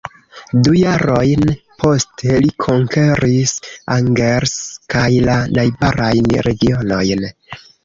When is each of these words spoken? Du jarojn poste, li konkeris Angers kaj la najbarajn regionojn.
Du 0.67 0.71
jarojn 0.77 1.51
poste, 1.83 2.37
li 2.45 2.49
konkeris 2.65 3.53
Angers 3.99 4.57
kaj 4.97 5.07
la 5.29 5.37
najbarajn 5.61 6.35
regionojn. 6.51 7.27